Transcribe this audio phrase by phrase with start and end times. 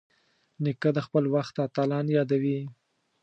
[0.63, 2.59] نیکه د خپل وخت اتلان یادوي.